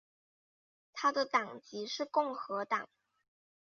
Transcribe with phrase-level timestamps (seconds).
[0.93, 2.89] 他的党籍是共和党。